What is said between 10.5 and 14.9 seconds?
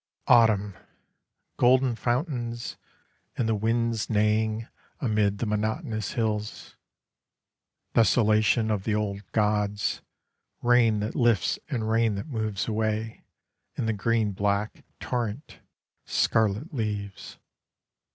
Rain that lifts and rain that moves away; In the greenback